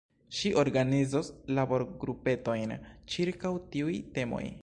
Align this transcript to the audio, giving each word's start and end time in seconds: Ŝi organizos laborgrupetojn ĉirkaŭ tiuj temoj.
Ŝi 0.35 0.51
organizos 0.61 1.29
laborgrupetojn 1.59 2.75
ĉirkaŭ 3.17 3.55
tiuj 3.77 3.99
temoj. 4.17 4.45